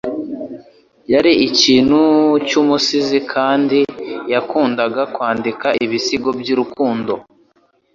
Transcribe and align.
Yari 1.13 1.31
ikintu 1.47 1.99
cyumusizi 2.47 3.17
kandi 3.33 3.79
yakundaga 4.31 5.01
kwandika 5.15 5.67
ibisigo 5.85 6.29
byurukundo. 6.39 7.13